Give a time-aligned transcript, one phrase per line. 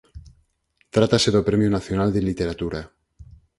[0.95, 2.81] Trátase do Premio Nacional de Literatura.